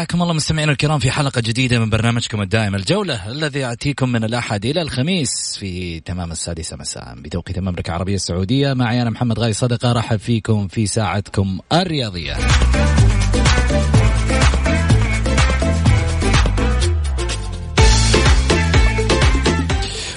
[0.00, 4.64] حياكم الله مستمعينا الكرام في حلقة جديدة من برنامجكم الدائم الجولة الذي يأتيكم من الأحد
[4.64, 7.14] إلى الخميس في تمام السادسة مساء.
[7.18, 12.36] بتوقيت المملكة العربية السعودية معي أنا محمد غاي صدقة رحب فيكم في ساعتكم الرياضية.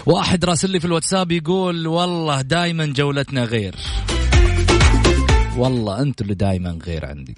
[0.05, 3.75] واحد راسل لي في الواتساب يقول والله دايما جولتنا غير.
[5.57, 7.35] والله أنتم اللي دايما غير عندي.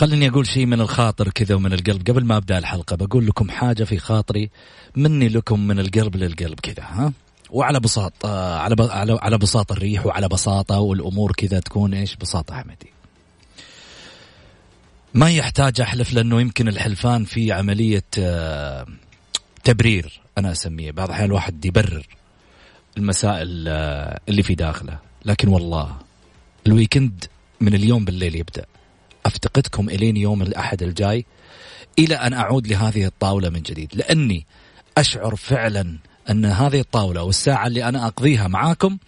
[0.00, 2.10] خليني أقول شيء من الخاطر كذا ومن القلب.
[2.10, 4.50] قبل ما أبدأ الحلقة بقول لكم حاجة في خاطري
[4.96, 7.12] مني لكم من القلب للقلب كذا ها؟
[7.50, 8.82] وعلى بساطة على ب...
[8.82, 12.92] على على بساطة الريح وعلى بساطة والأمور كذا تكون إيش؟ بساطة حمدي
[15.14, 18.86] ما يحتاج أحلف لأنه يمكن الحلفان في عملية آه،
[19.64, 20.90] تبرير أنا أسميه.
[20.90, 22.06] بعض الأحيان الواحد يبرر
[22.96, 24.98] المسائل آه، اللي في داخله.
[25.24, 25.96] لكن والله
[26.66, 27.24] الويكند
[27.60, 28.64] من اليوم بالليل يبدأ.
[29.26, 31.24] أفتقدكم إلين يوم الأحد الجاي
[31.98, 33.90] إلى أن أعود لهذه الطاولة من جديد.
[33.94, 34.46] لأني
[34.98, 35.98] أشعر فعلا
[36.30, 38.98] أن هذه الطاولة والساعة اللي أنا أقضيها معاكم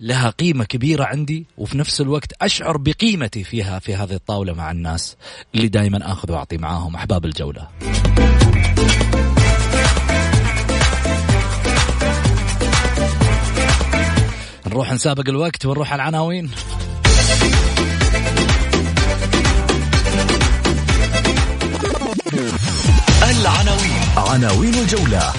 [0.00, 5.16] لها قيمة كبيرة عندي وفي نفس الوقت أشعر بقيمتي فيها في هذه الطاولة مع الناس
[5.54, 6.94] اللي دائما أخذ وأعطي معاهم.
[6.94, 7.68] أحباب الجولة.
[14.66, 16.50] نروح نسابق الوقت ونروح على العناوين.
[23.30, 24.02] العناوين.
[24.16, 25.32] عناوين الجولة.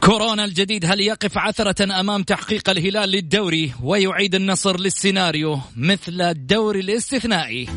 [0.00, 7.68] كورونا الجديد هل يقف عثرة أمام تحقيق الهلال للدوري ويعيد النصر للسيناريو مثل الدوري الاستثنائي؟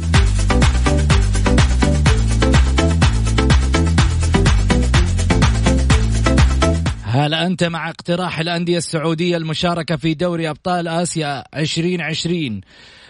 [7.09, 12.61] هل أنت مع اقتراح الأندية السعودية المشاركة في دوري أبطال آسيا 2020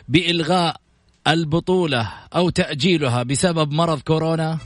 [0.08, 0.76] بإلغاء
[1.28, 4.58] البطولة أو تأجيلها بسبب مرض كورونا؟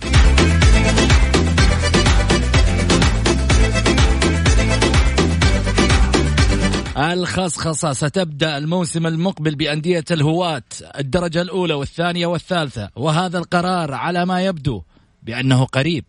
[6.98, 10.64] الخصخصة ستبدأ الموسم المقبل بأندية الهواة
[11.00, 14.82] الدرجة الأولى والثانية والثالثة وهذا القرار على ما يبدو
[15.24, 16.06] بأنه قريب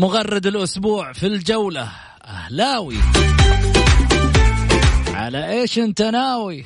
[0.00, 1.88] مغرد الأسبوع في الجولة.
[2.24, 2.96] أهلاوي.
[5.14, 6.64] على إيش أنت ناوي؟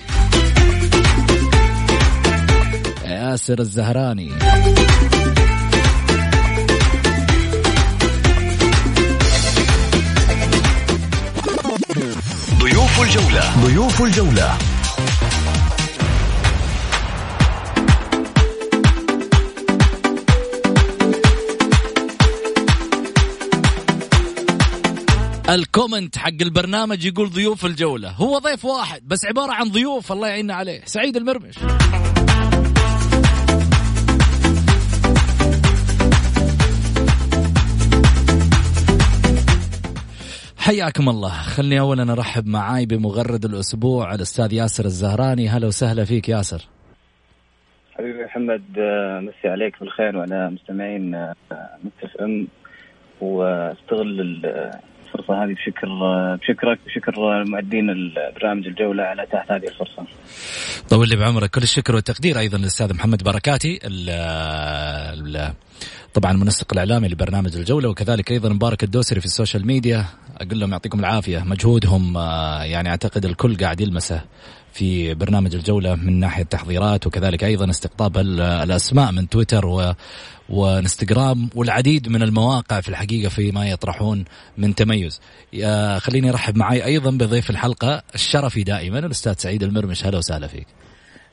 [3.05, 4.33] ياسر الزهراني.
[12.59, 13.67] ضيوف الجولة.
[13.67, 14.59] ضيوف الجولة.
[25.49, 28.11] الكومنت حق البرنامج يقول ضيوف الجولة.
[28.11, 30.81] هو ضيف واحد بس عبارة عن ضيوف الله يعيننا عليه.
[30.85, 31.55] سعيد المرمش.
[40.59, 41.29] حياكم الله.
[41.29, 45.49] خلني اولا أرحب معاي بمغرد الأسبوع الأستاذ ياسر الزهراني.
[45.49, 46.69] هلا وسهلا فيك ياسر.
[47.93, 51.35] حبيبي محمد آه، مسي عليك بالخير وعلى مستمعين آه،
[51.85, 52.49] مكتف إم.
[53.21, 54.43] وأستغل
[55.15, 60.07] الفرصة هذه بشكر آه، بشكرك بشكر مؤدين البرنامج الجولة على تحت هذه الفرصة.
[60.91, 61.51] طول لي بعمرك.
[61.51, 63.79] كل الشكر والتقدير أيضا للأستاذ محمد بركاتي
[66.15, 70.05] طبعا المنسق الإعلامي لبرنامج الجولة وكذلك أيضا مبارك الدوسري في السوشيال ميديا.
[70.37, 71.39] أقول لهم يعطيكم العافية.
[71.39, 72.15] مجهودهم
[72.63, 74.21] يعني أعتقد الكل قاعد يلمسه.
[74.75, 79.95] في برنامج الجولة من ناحية تحضيرات وكذلك أيضا استقطاب الأسماء من تويتر و
[80.49, 84.25] وإنستغرام والعديد من المواقع في الحقيقة فيما يطرحون
[84.59, 85.21] من تميز.
[85.99, 90.07] خليني أرحب معي أيضا بضيف الحلقة الشرفي دائما الأستاذ سعيد المرمش.
[90.07, 90.67] هلا وسهلا فيك.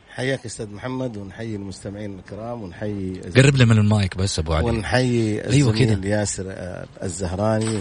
[0.09, 4.65] حياك أستاذ محمد ونحيي المستمعين الكرام ونحيي قرب لي من المايك بس أبو علي.
[4.65, 6.45] ونحيي أيوة الزميل ياسر
[7.03, 7.79] الزهراني.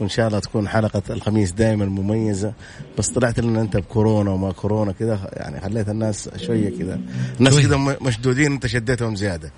[0.00, 2.52] وإن شاء الله تكون حلقة الخميس دائما مميزة.
[2.98, 7.00] بس طلعت لنا أنت بكورونا وما كورونا كذا يعني خليت الناس شوية كذا
[7.40, 9.52] الناس كذا مشدودين أنت شديتهم زيادة.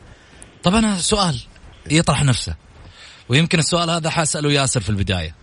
[0.62, 1.40] طب أنا سؤال
[1.90, 2.54] يطرح نفسه
[3.28, 5.34] ويمكن السؤال هذا حاسأله ياسر في البداية.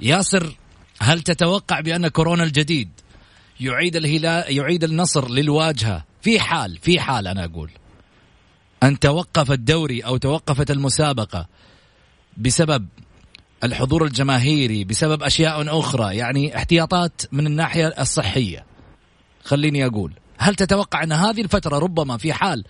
[0.00, 0.56] ياسر
[1.00, 2.88] هل تتوقع بأن كورونا الجديد
[3.60, 7.70] يعيد الهلال يعيد النصر للواجهة؟ في حال في حال أنا أقول.
[8.82, 11.46] أن توقف الدوري أو توقفت المسابقة
[12.36, 12.86] بسبب
[13.64, 18.64] الحضور الجماهيري بسبب أشياء أخرى يعني احتياطات من الناحية الصحية.
[19.44, 22.64] خليني أقول هل تتوقع أن هذه الفترة ربما في حال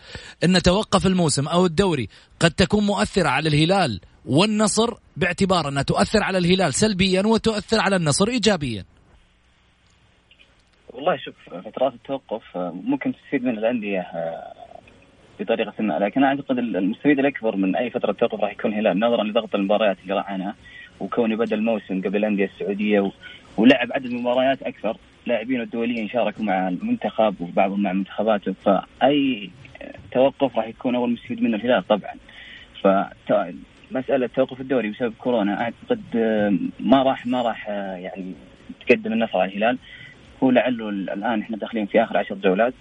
[0.45, 2.09] أن توقف الموسم أو الدوري
[2.41, 8.29] قد تكون مؤثرة على الهلال والنصر باعتبار أنها تؤثر على الهلال سلبيا وتؤثر على النصر
[8.29, 8.85] ايجابيا؟
[10.89, 11.35] والله شوف
[11.65, 14.07] فترات التوقف ممكن تستفيد من الأندية
[15.41, 19.55] بطريقة ما لكن أعتقد المستفيد الأكبر من أي فترة توقف راح يكون الهلال نظرا لضغط
[19.55, 20.31] المباريات اللي راح
[21.01, 23.11] وكونه بدا الموسم قبل الانديه السعودية.
[23.57, 29.51] ولعب عدد مباريات أكثر لاعبين الدوليين شاركوا مع المنتخب وبعضهم مع منتخباته فأي
[30.13, 32.15] توقف راح يكون أول مستفيد منه الهلال طبعا
[32.83, 32.89] ف
[33.91, 36.03] مسألة توقف الدوري بسبب كورونا أعتقد
[36.81, 38.33] ما راح ما راح يعني
[38.87, 39.79] تقدم النصر على الهلال
[40.43, 42.75] هو لعله الآن إحنا داخلين في آخر عشر جولات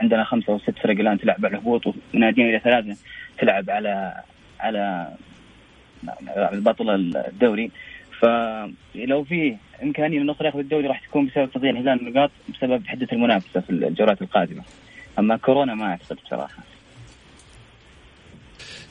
[0.00, 2.96] عندنا خمسة أو ست فرق الآن تلعب على الهبوط وناديين إلى ثلاثة
[3.38, 4.22] تلعب على
[4.60, 5.08] على
[6.52, 7.70] بطل الدوري.
[8.20, 13.60] فلو في إمكانية للنصر ياخذ الدوري راح تكون بسبب تضييع الهلال النقاط بسبب حدة المنافسة
[13.60, 14.62] في الجولات القادمة.
[15.18, 16.62] أما كورونا ما أعتقد بصراحة.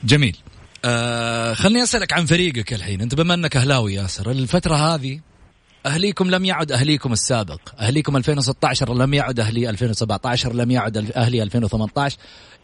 [0.04, 0.36] جميل.
[0.84, 3.00] آه خليني أسألك عن فريقك الحين.
[3.00, 5.20] أنت بما أنك أهلاوي ياسر الفترة هذه
[5.86, 7.60] أهليكم لم يعد أهليكم السابق.
[7.80, 12.18] أهليكم 2016 لم يعد أهلي 2017 لم يعد أهلي 2018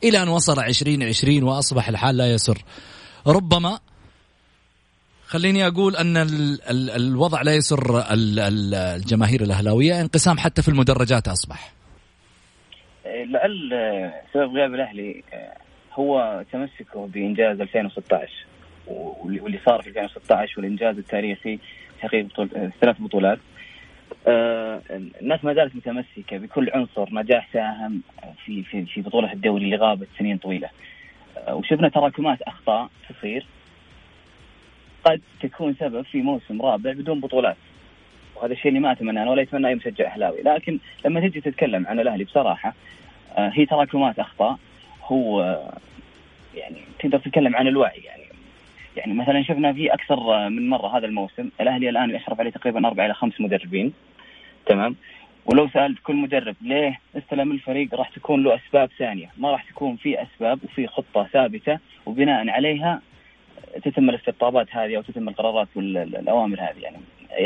[0.04, 2.58] إلى أن وصل 2020 وأصبح الحال لا يسر.
[3.26, 3.78] ربما
[5.26, 11.73] خليني أقول أن ال ال الوضع لا يسر الجماهير الأهلاوية انقسام حتى في المدرجات أصبح.
[13.06, 13.70] لعل
[14.34, 15.23] سبب غياب الأهلي
[15.93, 18.32] هو تمسكه بإنجاز 2016
[18.87, 21.58] واللي صار في 2016 والإنجاز التاريخي
[22.02, 22.49] تحقيق بطول
[22.81, 23.38] ثلاث بطولات.
[24.26, 24.81] آه
[25.22, 28.02] الناس ما زالت متمسكة بكل عنصر نجاح ساهم
[28.44, 30.69] في في في بطولة الدوري اللي غابت سنين طويلة.
[31.37, 33.46] آه وشفنا تراكمات أخطاء تصير.
[35.06, 37.56] قد تكون سبب في موسم رابع بدون بطولات.
[38.36, 40.43] وهذا الشيء اللي ما أتمنى أنا ولا يتمنى أي مشجع أهلاوي.
[40.43, 42.75] لكن لما تجي تتكلم عن الأهلي بصراحة
[43.36, 44.58] آه هي تراكمات أخطاء.
[45.05, 45.43] هو
[46.55, 47.98] يعني تقدر تتكلم عن الوعي.
[47.98, 48.22] يعني
[48.96, 53.06] يعني مثلا شفنا في أكثر من مرة هذا الموسم الأهلي الآن يشرف عليه تقريبا أربع
[53.06, 53.93] إلى خمس مدربين.
[54.67, 54.96] تمام؟
[55.46, 59.31] ولو سألت كل مدرب ليه استلم الفريق راح تكون له أسباب ثانية.
[59.39, 63.01] ما راح تكون في أسباب وفي خطة ثابتة وبناء عليها
[63.85, 66.79] تتم الاستقطابات هذه أو تتم القرارات والاوامر هذه.
[66.82, 66.96] يعني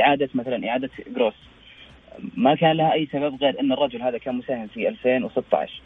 [0.00, 1.34] إعادة مثلا إعادة جروس.
[2.36, 5.82] ما كان لها أي سبب غير إن الرجل هذا كان مساهم في 2016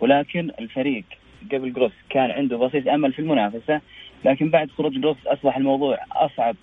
[0.00, 1.04] ولكن الفريق
[1.52, 3.80] قبل جروس كان عنده بصيص أمل في المنافسة
[4.24, 6.56] لكن بعد خروج جروس أصبح الموضوع أصعب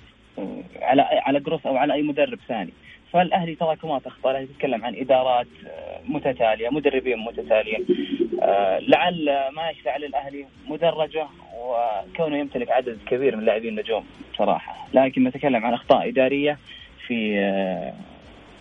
[0.82, 2.74] على على جروس أو على أي مدرب ثاني.
[3.16, 5.48] فالأهلي تراكمات اخطاء الاهلي تتكلم عن إدارات
[6.08, 7.86] متتالية مدربين متتاليين
[8.88, 14.06] لعل ما يشفع على الاهلي مدرجة وكونه يمتلك عدد كبير من لاعبين نجوم
[14.38, 14.88] صراحة.
[14.94, 16.58] لكن نتكلم عن أخطاء إدارية
[17.08, 17.94] في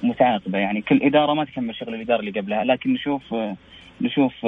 [0.02, 0.58] متعاقبة.
[0.58, 2.64] يعني كل إدارة ما تكمل شغل الإدارة اللي قبلها.
[2.64, 3.34] لكن نشوف
[4.00, 4.44] نشوف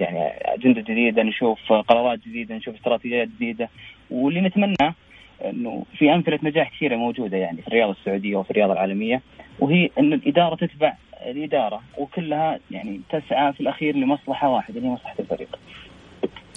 [0.00, 3.68] يعني أجندة جديدة نشوف قرارات جديدة نشوف استراتيجيات جديدة.
[4.10, 4.94] واللي نتمناه
[5.44, 9.22] إنه في أمثلة نجاح كثيرة موجودة يعني في الرياضه السعودية وفي الرياضه العالمية
[9.58, 10.94] وهي إن الإدارة تتبع
[11.26, 15.58] الإدارة وكلها يعني تسعى في الأخير لمصلحة واحدة اللي هي مصلحة الفريق.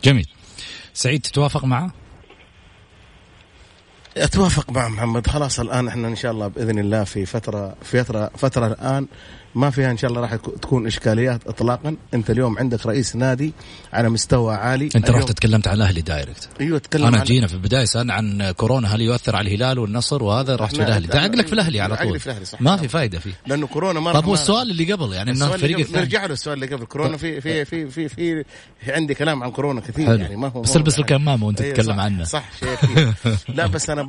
[0.03, 0.25] جميل.
[0.93, 1.91] سعيد تتوافق معه؟
[4.17, 8.27] أتوافق مع محمد خلاص الآن إحنا إن شاء الله بإذن الله في فترة في فترة
[8.27, 9.07] فترة الآن
[9.55, 11.95] ما فيها إن شاء الله راح تكون إشكاليات اطلاقا.
[12.13, 13.53] أنت اليوم عندك رئيس نادي
[13.93, 14.89] على مستوى عالي.
[14.95, 16.49] أنت رحت تكلمت عن الأهلي دايركت.
[16.61, 20.55] أيوه تكلم أنا جينا في البداية سألنا عن كورونا هل يؤثر على الهلال والنصر وهذا
[20.55, 22.19] رحت في الاهلي عقلك في الأهلي على طول.
[22.59, 23.33] ما في فائده فيه.
[23.47, 25.99] لأنه كورونا مره طب والسؤال اللي قبل يعني إنه الفريق الثاني.
[25.99, 26.85] نرجع له السؤال اللي قبل.
[26.85, 28.43] كورونا في في في في, في,
[28.79, 30.15] في عندي كلام عن كورونا كثير حلو.
[30.15, 32.23] يعني ما هو بس البس الكمامة وأنت أيوة، تتكلم عنه.
[32.23, 33.13] صح شيء
[33.57, 34.07] لا بس أنا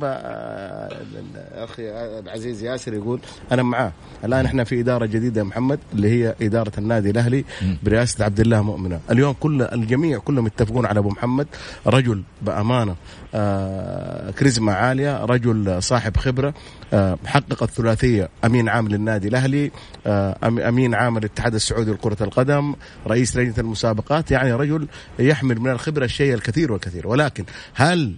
[1.53, 1.83] أخي
[2.19, 3.19] العزيز ياسر يقول
[3.51, 3.93] أنا معاه.
[4.23, 7.45] الآن إحنا في إدارة جديدة يا محمد اللي هي إدارة النادي الأهلي
[7.83, 8.99] برئاسة عبد الله مؤمنة.
[9.11, 11.47] اليوم كل الجميع كلهم يتفقون على أبو محمد
[11.87, 12.95] رجل بأمانة
[13.35, 16.53] آه كاريزما عالية رجل صاحب خبرة
[16.93, 19.71] آه حقق الثلاثية أمين عام للنادي الأهلي
[20.07, 22.75] آه أمين عام الاتحاد السعودي لكرة القدم
[23.07, 24.87] رئيس لجنة المسابقات يعني رجل
[25.19, 27.07] يحمل من الخبرة الشيء الكثير والكثير.
[27.07, 28.15] ولكن هل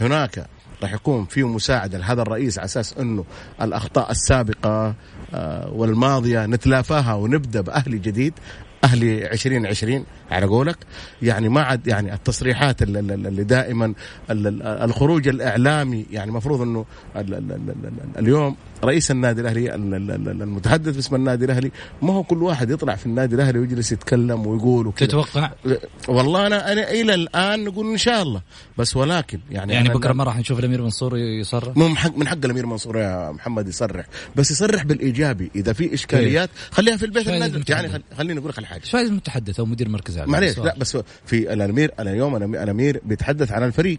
[0.00, 0.46] هناك
[0.84, 3.24] راح يكون في مساعدة لهذا الرئيس على أساس أنه
[3.62, 4.94] الأخطاء السابقة
[5.34, 8.34] آه، والماضية نتلافاها ونبدأ باهلي جديد.
[8.84, 10.76] أهلي 2020 على قولك
[11.22, 13.94] يعني ما عاد يعني التصريحات اللي دائما
[14.30, 16.84] الخروج الاعلامي يعني المفروض انه
[18.18, 21.70] اليوم رئيس النادي الاهلي المتحدث باسم النادي الاهلي
[22.02, 25.50] ما هو كل واحد يطلع في النادي الاهلي ويجلس يتكلم ويقول وكذا تتوقع؟
[26.08, 28.42] والله أنا أنا إلى الان نقول ان شاء الله
[28.78, 32.28] بس ولكن يعني يعني بكره ما راح نشوف الامير منصور يصرح؟ مو من حق من
[32.28, 36.70] حق الامير منصور يا محمد يصرح بس يصرح بالايجابي اذا في اشكاليات إيه.
[36.70, 40.58] خليها في البيت النادي يعني خليني أقول لك حاجة شو المتحدث أو مدير مركز معليش
[40.58, 43.98] لا بس في الأمير اليوم الأمير بيتحدث عن الفريق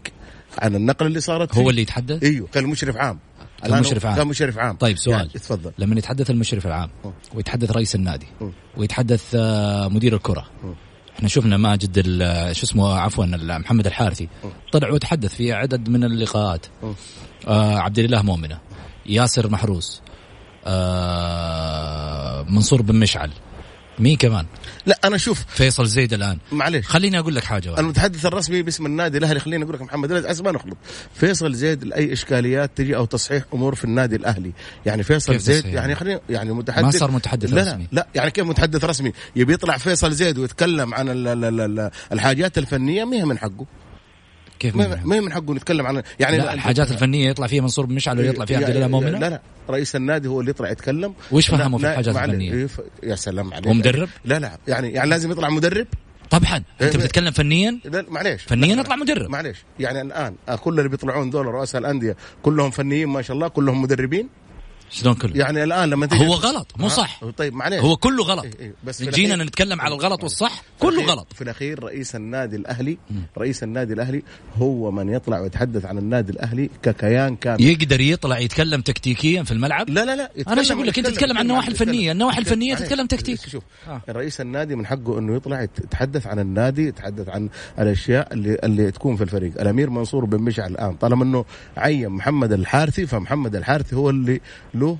[0.58, 3.18] عن النقله اللي صارت هو اللي يتحدث؟ إيوه كان مشرف عام.
[3.66, 4.16] كمشرف عام.
[4.16, 4.76] كمشرف عام.
[4.76, 5.16] طيب سؤال.
[5.16, 6.90] يعني تفضل لما يتحدث المشرف العام
[7.34, 8.26] ويتحدث رئيس النادي
[8.76, 10.46] ويتحدث آه، مدير الكرة
[11.16, 12.00] إحنا شفنا ماجد
[12.52, 13.24] شو اسمه عفوا
[13.58, 14.28] محمد الحارثي
[14.72, 16.66] طلع وتحدث في عدد من اللقاءات.
[17.46, 18.58] آه عبد الله مؤمنة
[19.06, 20.02] ياسر محروس
[20.66, 23.30] آه منصور بن مشعل
[23.98, 24.46] مين كمان؟
[24.86, 25.44] لا أنا شوف.
[25.48, 26.38] فيصل زيد الآن.
[26.52, 26.86] معليش.
[26.86, 27.80] خليني أقول لك حاجة واحد.
[27.80, 30.76] المتحدث الرسمي باسم النادي الأهلي خليني أقول لك محمد عشان ما نخلط
[31.14, 34.52] فيصل زيد لأي إشكاليات تجي أو تصحيح أمور في النادي الأهلي؟
[34.86, 37.82] يعني فيصل زيد يعني, يعني خلينا يعني متحدث ما صار متحدث لا رسمي.
[37.82, 41.08] لا, لا يعني كيف متحدث رسمي؟ يبي يطلع فيصل زيد ويتكلم عن
[42.12, 43.66] الحاجات الفنية ما هي من حقه.
[44.58, 47.94] كيف ما هي من حقه نتكلم عن يعني لا الحاجات الفنية يطلع فيها منصور بن
[47.94, 49.12] مشعل ولا يطلع فيها عبد الله مؤمن.
[49.12, 51.14] لا لا رئيس النادي هو اللي يطلع يتكلم.
[51.32, 52.68] وش فهمه في الحاجات الفنية؟ إيه،
[53.02, 53.66] يا سلام عليك.
[53.66, 55.86] ومدرب؟ لا لا يعني يعني لازم يطلع مدرب.
[56.30, 56.56] طبعا.
[56.56, 58.42] أنت إيه، بتتكلم فنيا؟ لا معليش.
[58.42, 59.30] فنيا اطلع مدرب.
[59.30, 59.56] معليش.
[59.80, 64.28] يعني الآن كل اللي بيطلعون دول رؤساء الأندية كلهم فنيين ما شاء الله كلهم مدربين؟
[64.90, 67.24] شلون كله؟ يعني الآن لما تيجي هو غلط مو صح.
[67.36, 68.44] طيب معليش هو كله غلط.
[68.44, 71.26] إيه إيه بس جينا نتكلم على الغلط والصح كله غلط.
[71.34, 72.98] في الأخير رئيس النادي الاهلي
[73.38, 74.22] رئيس النادي الأهلي
[74.58, 77.60] هو من يطلع ويتحدث عن النادي الأهلي ككيان كامل.
[77.60, 81.38] يقدر يطلع يتكلم تكتيكيا في الملعب؟ لا لا لا أنا إيش أقول لك؟ أنت تتكلم
[81.38, 82.12] عن النواحي الفنية.
[82.12, 83.40] النواحي الفنية تتكلم تكتيك.
[83.48, 84.00] شوف آه.
[84.08, 89.16] رئيس النادي من حقه إنه يطلع يتحدث عن النادي يتحدث عن الأشياء اللي اللي تكون
[89.16, 89.60] في الفريق.
[89.60, 91.44] الأمير منصور بن مشعل الآن طالما إنه
[91.76, 94.40] عين محمد الحارثي فمحمد الحارثي هو اللي
[94.80, 94.98] له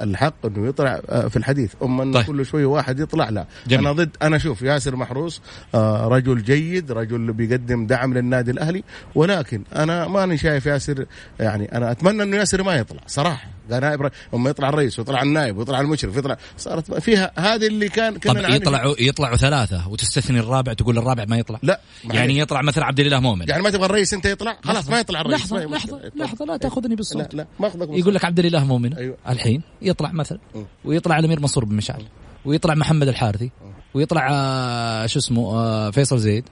[0.00, 2.26] الحق انه يطلع آه، في الحديث أما إنه طيب.
[2.26, 3.86] كل شوية واحد يطلع لا جميل.
[3.86, 5.42] أنا ضد أنا أشوف ياسر محروس
[5.74, 11.06] آه، رجل جيد رجل بيقدم دعم للنادي الأهلي ولكن أنا ماني شايف ياسر
[11.40, 15.56] يعني أنا أتمنى إنه ياسر ما يطلع صراحة قال نائب اما يطلع الرئيس ويطلع النائب
[15.56, 20.72] ويطلع المشرف يطلع صارت فيها هذه اللي كان كنا طب يطلعوا يطلعوا ثلاثة وتستثني الرابع
[20.72, 21.80] تقول الرابع ما يطلع؟ لا.
[22.04, 23.48] يعني يطلع مثلا عبد الله مؤمن.
[23.48, 26.96] يعني ما تبغى الرئيس انت يطلع؟ خلاص ما يطلع الرئيس لحظة لحظة لحظة لا تاخذني
[26.96, 27.34] بالصوت.
[27.34, 28.94] لا لا ما أخذك يقول لك عبد الإله مؤمن.
[28.94, 29.16] أيوه.
[29.28, 30.38] الحين يطلع مثلا
[30.84, 32.02] ويطلع الأمير منصور بن مشعل
[32.44, 33.50] ويطلع محمد الحارثي
[33.94, 36.44] ويطلع آه، شو اسمه آه، فيصل زيد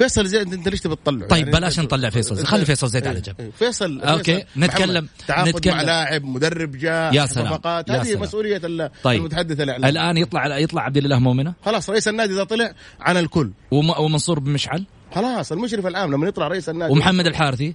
[0.00, 3.06] فيصل زيد انت ليش تبي تطلعه؟ طيب يعني بلاش نطلع فيصل زيد خلي فيصل زيد
[3.06, 3.36] على جنب.
[3.40, 5.74] إيه، فيصل أوكي نتكلم تعاقد نتكلم.
[5.74, 7.58] مع لاعب مدرب جاء يا سلام.
[7.64, 8.22] هذه سلام.
[8.22, 9.20] مسؤولية طيب.
[9.20, 13.50] المتحدث الاعلامي الآن يطلع يطلع عبد الله مؤمنة؟ خلاص رئيس النادي إذا طلع عن الكل.
[13.70, 16.92] ومنصور بن مشعل خلاص المشرف العام لما يطلع رئيس النادي.
[16.92, 17.74] ومحمد الحارثي؟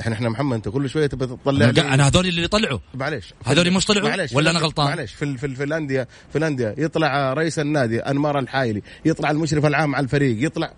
[0.00, 2.78] إحنا إحنا محمد أنت كل شوية تبي تطلع أنا هذول اللي طلعوا.
[2.94, 3.24] معليش.
[3.44, 7.32] هذول مش طلعوا؟ معلش ولا أنا غلطان؟ معلش في في, في الانديه في الأندية يطلع
[7.32, 10.72] رئيس النادي أنمار الحايلي يطلع المشرف العام على الفريق يطلع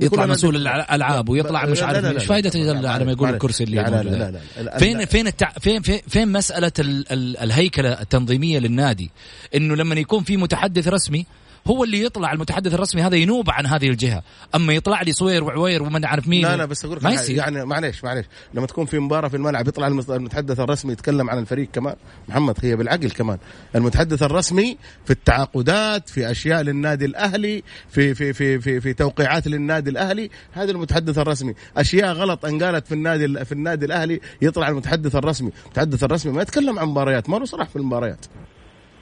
[0.00, 4.02] يطلع مسؤول الألعاب ويطلع مش عارف إيش فائدة على ما يقول الكرسي اللي لا لا
[4.02, 4.78] لا لا.
[4.78, 5.50] فين فين التع...
[5.50, 7.12] فين فين فين مسألة ال...
[7.12, 7.36] ال...
[7.36, 9.10] الهيكلة التنظيمية للنادي؟
[9.54, 11.26] إنه لما يكون في متحدث رسمي
[11.66, 14.22] هو اللي يطلع المتحدث الرسمي هذا ينوب عن هذه الجهة.
[14.54, 18.04] أما يطلع لي صوير وعوير وما عارف مين لا لا بس أقول لك يعني معليش
[18.04, 18.26] معليش.
[18.54, 21.94] لما تكون في مباراة في الملعب يطلع المتحدث الرسمي يتكلم عن الفريق كمان.
[22.28, 23.38] محمد هي بالعقل كمان.
[23.74, 29.90] المتحدث الرسمي في التعاقدات في أشياء للنادي الأهلي في في في في, في توقيعات للنادي
[29.90, 31.54] الأهلي هذا المتحدث الرسمي.
[31.76, 35.52] أشياء غلط انقالت في النادي في النادي الأهلي يطلع المتحدث الرسمي.
[35.64, 38.26] المتحدث الرسمي ما يتكلم عن مباريات ما له صلاح في المباريات.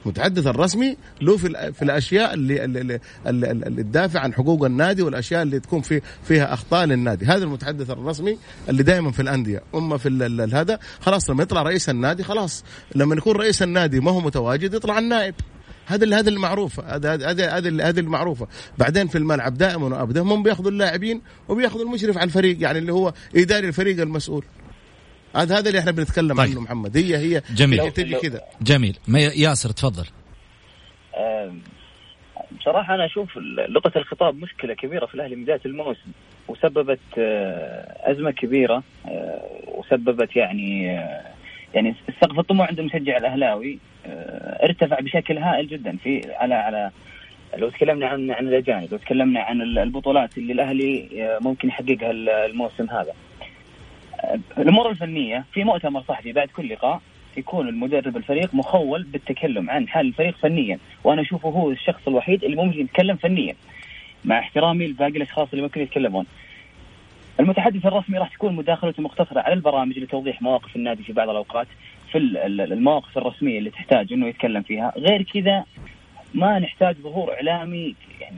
[0.05, 5.41] المتحدث الرسمي له في, في الأشياء اللي, اللي, اللي, اللي تدافع عن حقوق النادي والأشياء
[5.41, 7.25] اللي تكون في فيها أخطاء للنادي.
[7.25, 8.37] هذا المتحدث الرسمي
[8.69, 9.63] اللي دائما في الأندية.
[9.75, 10.09] أما في
[10.53, 12.63] هذا خلاص لما يطلع رئيس النادي خلاص.
[12.95, 15.35] لما يكون رئيس النادي ما هو متواجد يطلع النائب.
[15.85, 18.47] هذا هذا المعروف هذا هذا هذا هذه المعروفة.
[18.77, 23.13] بعدين في الملعب دائما وابدا هم بياخذوا اللاعبين وبياخذوا المشرف على الفريق يعني اللي هو
[23.35, 24.43] إداري الفريق المسؤول.
[25.35, 26.51] هذا هذا اللي إحنا بنتكلم طيب.
[26.51, 26.97] عنه محمد.
[26.97, 27.91] هي هي جميل.
[27.91, 28.41] تجي كذا.
[28.61, 28.97] جميل.
[29.35, 30.05] ياسر تفضل.
[32.65, 33.37] بصراحة أنا أشوف
[33.69, 36.11] لغة الخطاب مشكلة كبيرة في الأهلي من بداية الموسم
[36.47, 41.21] وسببت آه، أزمة كبيرة آه، وسببت يعني آه،
[41.73, 43.79] يعني سقف الطموح عند المشجع الأهلاوي
[44.63, 46.91] ارتفع بشكل هائل جدا في على على
[47.57, 51.09] لو تكلمنا عن عن الأجانب لو تكلمنا عن البطولات اللي الأهلي
[51.41, 52.11] ممكن يحققها
[52.45, 53.13] الموسم هذا.
[54.57, 57.01] الأمور الفنية في مؤتمر صحفي بعد كل لقاء
[57.37, 62.55] يكون المدرب الفريق مخول بالتكلم عن حال الفريق فنيا وأنا أشوفه هو الشخص الوحيد اللي
[62.55, 63.55] ممكن يتكلم فنيا.
[64.25, 66.25] مع احترامي لباقي الأشخاص اللي ممكن يتكلمون.
[67.39, 71.67] المتحدث الرسمي راح تكون مداخلته مقتصره على البرامج لتوضيح مواقف النادي في بعض الأوقات
[72.11, 74.93] في المواقف الرسمية اللي تحتاج إنه يتكلم فيها.
[74.97, 75.65] غير كذا
[76.33, 78.37] ما نحتاج ظهور إعلامي يعني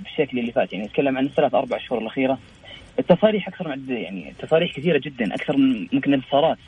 [0.00, 2.38] بالشكل اللي فات يعني نتكلم عن الثلاث أربع شهور الأخيرة.
[2.98, 6.58] التصاريح أكثر من يعني تصاريح كثيرة جدا أكثر من ممكن الانتصارات.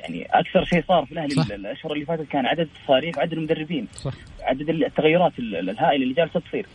[0.00, 3.88] يعني أكثر شيء صار في الأهلي الأشهر اللي فاتت كان عدد التصاريح وعدد المدربين.
[3.92, 4.12] صح.
[4.40, 6.66] عدد التغيرات الهائلة اللي جالسة تصير.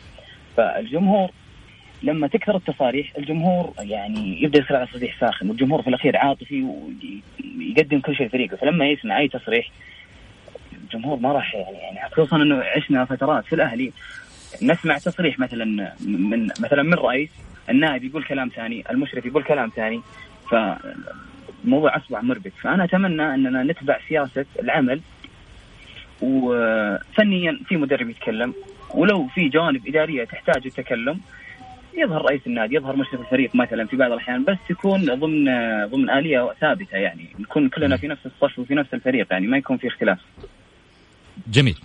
[0.58, 1.30] فالجمهور
[2.03, 8.00] لما تكثر التصاريح الجمهور يعني يبدأ يصير على تصريح ساخن والجمهور في الأخير عاطفي ويقدم
[8.00, 9.70] كل شيء لفريقه فلما يسمع أي تصريح
[10.84, 13.92] الجمهور ما راح يعني, يعني خصوصا إنه عشنا فترات في الأهلي
[14.62, 17.29] نسمع تصريح مثلا من مثلا من رئيس
[17.69, 20.01] النائب يقول كلام ثاني المشرف يقول كلام ثاني
[20.51, 25.01] فالموضوع أصبح مربك فأنا أتمنى أننا نتبع سياسة العمل
[26.22, 28.53] وفنيا في مدرب يتكلم
[28.94, 31.20] ولو في جوانب إدارية تحتاج التكلم
[31.98, 35.46] يظهر رئيس النادي يظهر مشرف الفريق مثلا في بعض الأحيان بس يكون ضمن
[35.85, 39.77] ضمن آلية ثابتة يعني نكون كلنا في نفس الصف وفي نفس الفريق يعني ما يكون
[39.77, 40.20] في اختلاف.
[41.48, 41.75] جميل.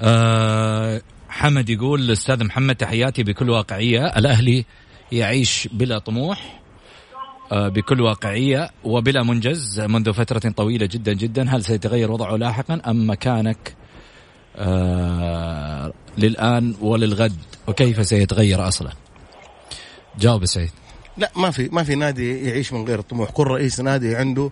[0.00, 1.00] أه
[1.38, 4.06] حمد يقول الاستاذ محمد تحياتي بكل واقعية.
[4.06, 4.64] الأهلي
[5.12, 6.60] يعيش بلا طموح
[7.52, 11.50] آه، بكل واقعية وبلا منجز منذ فترة طويلة جدا جدا.
[11.50, 13.76] هل سيتغير وضعه لاحقا أم مكانك
[14.56, 17.36] آه للآن وللغد؟
[17.68, 18.92] وكيف سيتغير أصلا؟
[20.18, 20.70] جاوب سعيد.
[21.16, 23.30] لا ما في ما في نادي يعيش من غير طموح.
[23.30, 24.50] كل رئيس نادي عنده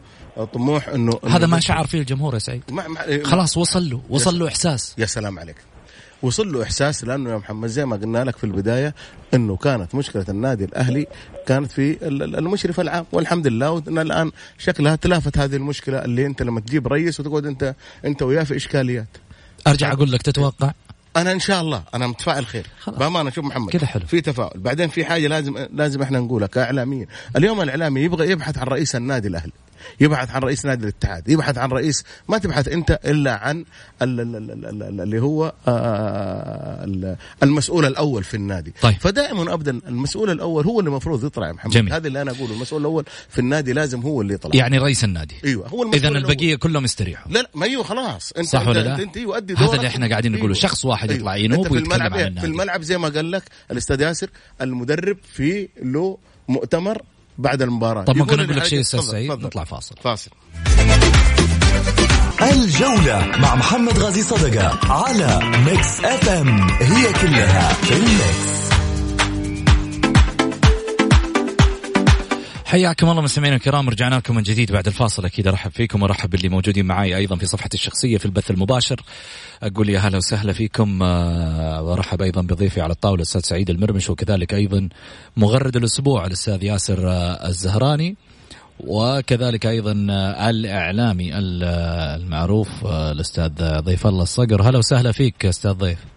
[0.53, 2.63] طموح إنه هذا ما شعر فيه الجمهور يا سعيد.
[2.71, 4.95] ما ما خلاص وصل له وصل له إحساس.
[4.99, 5.57] يا سلام عليك.
[6.23, 8.95] وصل له إحساس لأنه يا محمد زي ما قلنا لك في البداية
[9.35, 11.07] إنه كانت مشكلة النادي الأهلي
[11.47, 13.07] كانت في المشرف العام.
[13.13, 17.75] والحمد لله وإن الآن شكلها تلافت هذه المشكلة اللي أنت لما تجيب رئيس وتقعد انت
[18.05, 19.09] أنت وياه في إشكاليات.
[19.67, 20.73] أرجع أقول لك تتوقع؟
[21.17, 22.67] أنا إن شاء الله أنا متفائل خير.
[22.87, 24.07] بأمانة شوف محمد كذا حلو.
[24.07, 24.61] في تفاؤل.
[24.61, 27.07] بعدين في حاجة لازم لازم إحنا نقولها كإعلاميين.
[27.37, 29.53] اليوم الإعلامي يبغى يبحث عن رئيس النادي الأهلي.
[30.01, 33.65] يبحث عن رئيس نادي الاتحاد يبحث عن رئيس ما تبحث أنت إلا عن
[34.03, 38.97] اللي هو آه، المسؤول الأول في النادي طيب.
[39.01, 41.93] فدائما ابدا المسؤول الأول هو اللي المفروض يطلع يا محمد جميل.
[41.93, 45.35] هذا اللي أنا أقوله المسؤول الأول في النادي لازم هو اللي يطلع يعني رئيس النادي
[45.45, 49.03] أيوه هو اذا البقية كلهم يستريحوا لا لا ما أيوه خلاص انت صح ولا لا؟
[49.03, 50.61] أنت يؤدي أيوة، هذا اللي إحنا قاعدين نقوله أيوة.
[50.61, 51.21] شخص واحد أيوة.
[51.21, 55.69] يطلع ينوب ويتكلم عن النادي في الملعب زي ما قال لك الاستاذ ياسر المدرب في
[55.83, 57.03] له مؤتمر
[57.39, 58.05] بعد المباراة.
[58.05, 59.95] طب ممكن أقول لك شيء أستاذ سعيد؟ نطلع فاصل.
[60.05, 60.31] فاصل.
[62.43, 66.71] الجولة مع محمد غازي صدقة على Mix FM.
[66.71, 68.66] هي كلها في ال mix.
[72.67, 75.25] حياكم الله مستمعينا الكرام رجعنا لكم من جديد بعد الفاصل.
[75.25, 79.01] أكيد أرحب فيكم وأرحب باللي موجودين معي أيضا في صفحتي الشخصية في البث المباشر.
[79.63, 84.55] أقول يا هلا وسهلا فيكم آه، وأرحب أيضا بضيفي على الطاولة الأستاذ سعيد المرمش وكذلك
[84.55, 84.89] أيضا
[85.37, 88.17] مغرد الأسبوع الأستاذ ياسر آه، الزهراني
[88.81, 89.93] وكذلك أيضا
[90.51, 94.63] الإعلامي المعروف الأستاذ ضيف الله الصقر.
[94.63, 96.16] هلا وسهلا فيك أستاذ ضيف.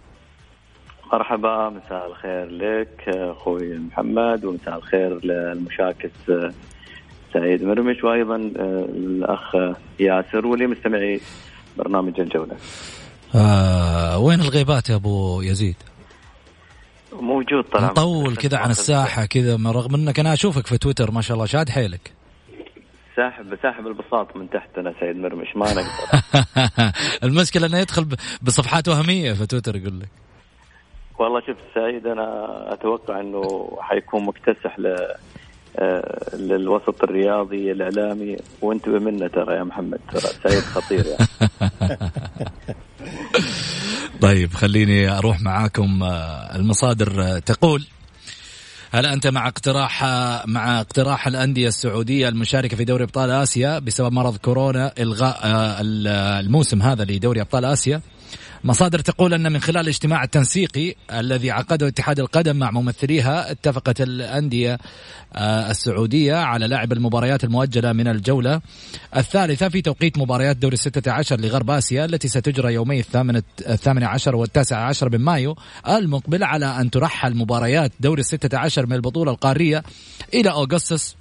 [1.12, 6.10] مرحبا مساء الخير لك أخوي محمد ومساء الخير للمشاكس
[7.32, 9.54] سعيد مرمش وأيضا الأخ
[10.00, 11.20] ياسر ولمستمعي
[11.78, 12.56] برنامج الجولة.
[13.34, 15.76] آه وين الغيبات يا أبو يزيد؟
[17.12, 17.90] موجود طبعا.
[17.90, 21.68] مطول كذا عن الساحة كذا رغم إنك أنا أشوفك في تويتر ما شاء الله شاد
[21.68, 22.12] حيلك.
[23.16, 26.22] ساحب ساحب البساط من تحت أنا سيد مرمش ما نقدر.
[27.24, 28.06] المشكلة إنه يدخل
[28.42, 30.08] بصفحات وهمية في تويتر يقول لك.
[31.20, 32.24] والله شوف سعيد أنا
[32.72, 34.96] أتوقع إنه حيكون مكتسح ل
[35.78, 41.50] آه، للوسط الرياضي الإعلامي وانتبه منه ترى يا محمد ترى سعيد خطير يعني
[44.22, 47.86] طيب خليني أروح معاكم آه، المصادر تقول
[48.92, 50.04] هل أنت مع اقتراح
[50.46, 55.80] مع اقتراح الأندية السعودية المشاركة في دوري أبطال آسيا بسبب مرض كورونا إلغاء آه،
[56.40, 58.00] الموسم هذا لدوري أبطال آسيا؟
[58.64, 64.78] مصادر تقول أن من خلال الاجتماع التنسيقي الذي عقده اتحاد القدم مع ممثليها اتفقت الأندية
[65.32, 68.60] آه، السعودية على لعب المباريات المؤجلة من الجولة
[69.16, 74.36] الثالثة في توقيت مباريات دوري الستة عشر لغرب آسيا التي ستجرى يومي الثامنة الثامن عشر
[74.36, 75.56] والتاسع عشر من مايو
[75.88, 79.82] المقبل على أن ترحل مباريات دوري الستة عشر من البطولة القارية
[80.34, 81.16] إلى أغسطس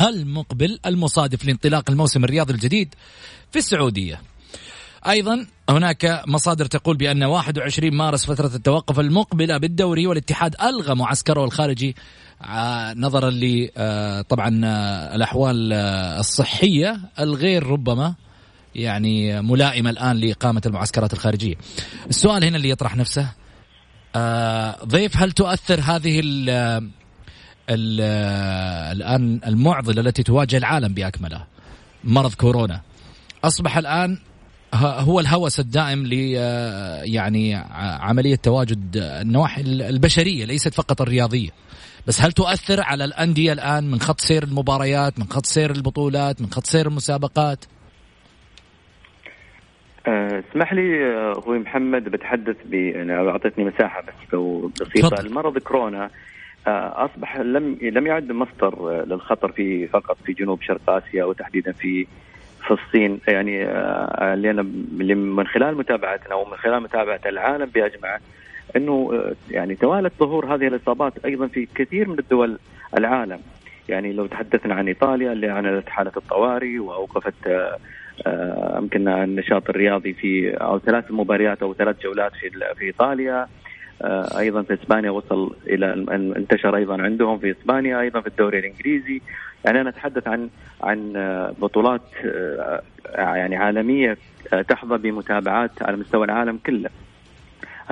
[0.00, 2.94] المقبل المصادف لانطلاق الموسم الرياضي الجديد
[3.52, 4.20] في السعودية.
[5.10, 11.96] أيضا هناك مصادر تقول بأن 21 مارس فترة التوقف المقبلة بالدوري والاتحاد ألغى معسكره الخارجي.
[12.42, 15.72] آه، نظرا ل آه، طبعا آه، الأحوال
[16.18, 18.14] الصحية الغير ربما
[18.74, 21.54] يعني ملائمة الآن لإقامة المعسكرات الخارجية.
[22.10, 23.28] السؤال هنا اللي يطرح نفسه
[24.84, 26.50] ضيف هل تؤثر هذه ال
[27.70, 28.00] ال
[28.96, 31.44] الآن المعضلة التي تواجه العالم بأكمله؟
[32.04, 32.80] مرض كورونا.
[33.44, 34.18] أصبح الآن
[34.84, 37.54] هو الهوس الدائم ل آه، يعني
[38.00, 41.50] عملية تواجد النواحي البشرية ليست فقط الرياضية.
[42.06, 46.46] بس هل تؤثر على الأندية الآن من خط سير المباريات من خط سير البطولات من
[46.46, 47.64] خط سير المسابقات؟
[50.06, 55.20] آه، اسمح لي آه، أخوي محمد بتحدث ب يعني أعطيتني مساحة بس لو بسيطة.
[55.20, 56.10] المرض كورونا
[56.66, 62.06] أصبح لم لم يعد مصدر للخطر في فقط في جنوب شرق آسيا وتحديدا في
[62.66, 64.62] في الصين يعني آه، اللي أنا
[65.14, 68.20] من خلال متابعتنا ومن خلال متابعة العالم باجمعه
[68.76, 72.58] إنه آه، يعني توالت ظهور هذه الإصابات أيضا في كثير من الدول
[72.98, 73.40] العالم.
[73.88, 77.46] يعني لو تحدثنا عن إيطاليا اللي أعلنت حالة الطوارئ وأوقفت
[78.26, 83.46] آه، يمكن النشاط الرياضي في أو ثلاث مباريات أو ثلاث جولات في في إيطاليا.
[84.38, 85.92] أيضا في إسبانيا وصل إلى
[86.36, 87.38] انتشر أيضا عندهم.
[87.38, 89.20] في إسبانيا أيضا في الدوري الإنجليزي.
[89.64, 90.48] يعني أنا أتحدث عن
[90.82, 91.12] عن
[91.58, 92.82] بطولات آه،
[93.16, 94.18] يعني عالمية
[94.52, 96.90] آه، تحظى بمتابعات على مستوى العالم كله.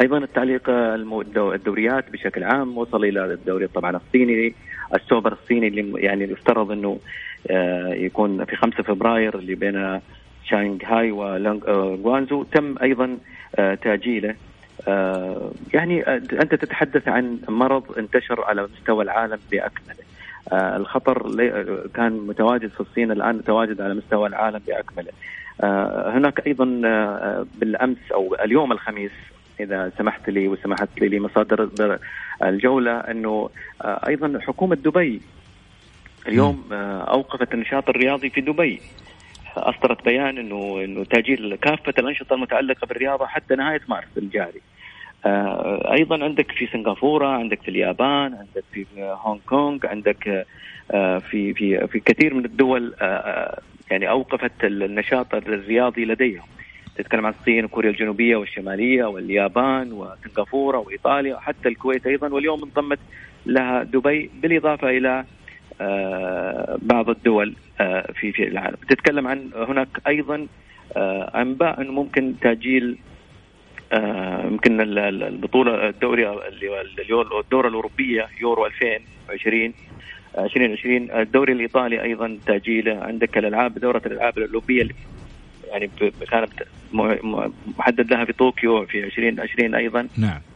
[0.00, 2.78] أيضا التعليق الدوريات بشكل عام.
[2.78, 4.54] وصل إلى الدوري طبعا الصيني.
[4.94, 6.98] السوبر الصيني اللي يعني يفترض إنه
[7.50, 10.00] آه، يكون في 5 فبراير اللي بين
[10.44, 13.18] شانغهاي وغوانزو تم أيضا
[13.56, 14.34] تأجيله.
[15.74, 20.04] يعني أنت تتحدث عن مرض انتشر على مستوى العالم بأكمله.
[20.52, 21.36] آه، الخطر
[21.94, 25.12] كان متواجد في الصين الآن متواجد على مستوى العالم بأكمله.
[25.60, 29.10] آه، هناك أيضا آه، بالأمس أو اليوم الخميس
[29.60, 31.68] إذا سمحت لي وسمحت لي لمصادر
[32.42, 33.50] الجولة أنه
[33.84, 35.20] أيضا حكومة دبي
[36.28, 38.80] اليوم أوقفت النشاط الرياضي في دبي.
[39.56, 44.60] أصدرت بيان إنه إنه تأجيل كافة الأنشطة المتعلقة بالرياضة حتى نهاية مارس الجاري.
[45.26, 50.46] آه، أيضا عندك في سنغافورة عندك في اليابان عندك في هونغ كونغ عندك
[50.90, 56.46] آه، في في في كثير من الدول آه، يعني أوقفت النشاط الرياضي لديهم
[56.96, 62.98] تتكلم عن الصين وكوريا الجنوبية والشمالية واليابان وسنغافورة وإيطاليا وحتى الكويت أيضا واليوم انضمت
[63.46, 65.24] لها دبي بالإضافة إلى
[66.82, 67.54] بعض الدول
[68.14, 68.76] في في العالم.
[68.88, 70.46] تتكلم عن هناك أيضا
[71.34, 72.98] أنباء أنه ممكن تأجيل
[73.92, 76.84] آه، يمكن البطولة الدوري اللي
[77.40, 79.72] الدورة الأوروبية يورو 2020
[80.38, 83.04] 2020 الدوري الإيطالي أيضا تأجيله.
[83.04, 84.88] عندك الألعاب دورة الألعاب الأوروبية
[85.70, 85.90] يعني
[86.30, 86.50] كانت
[87.78, 90.08] محدد لها في طوكيو في 2020 أيضا.
[90.18, 90.30] نعم.
[90.30, 90.53] آه،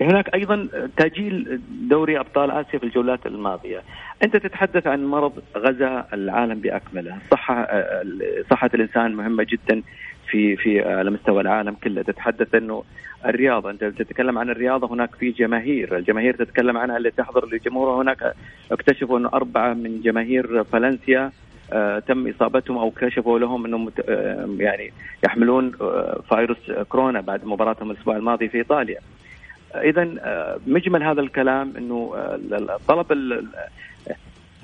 [0.00, 3.82] هناك أيضا تأجيل دوري أبطال آسيا في الجولات الماضية.
[4.22, 8.02] أنت تتحدث عن مرض غزا العالم بأكمله، صحة آه،
[8.50, 9.82] صحة الإنسان مهمة جدا
[10.30, 12.84] في في على مستوى العالم كله تتحدث أنه
[13.26, 18.34] الرياضه أنت تتكلم عن الرياضة هناك في جماهير الجماهير تتكلم عنها اللي تحضر لجمهورها هناك
[18.72, 21.30] اكتشفوا انه أربعة من جماهير فالنسيا
[21.72, 24.92] آه تم إصابتهم أو كشفوا لهم أنهم آه يعني
[25.24, 28.98] يحملون آه فيروس كورونا بعد مباراتهم الأسبوع الماضي في إيطاليا.
[29.74, 33.40] اذا آه، مجمل هذا الكلام إنه آه، طلب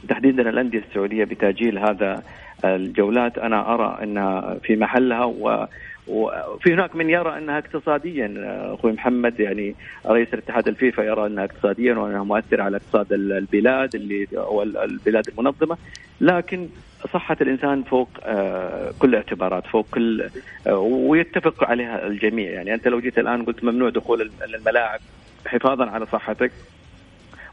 [0.09, 2.23] تحديدا الأندية السعودية بتأجيل هذا
[2.65, 3.39] الجولات.
[3.39, 5.67] أنا أرى انها في محلها و
[6.09, 8.35] وفي هناك من يرى إنها اقتصاديا
[8.75, 9.75] أخوي محمد يعني
[10.07, 15.77] رئيس الاتحاد الفيفا يرى إنها اقتصاديا وإنها مؤثرة على اقتصاد البلاد اللي أو البلاد المنظمة.
[16.21, 16.69] لكن
[17.13, 20.31] صحة الإنسان فوق آه، كل الاعتبارات فوق كل
[20.67, 25.01] آه، ويتفق عليها الجميع يعني أنت لو جيت الآن قلت ممنوع دخول الملاعب
[25.47, 26.53] حفاظا على صحتك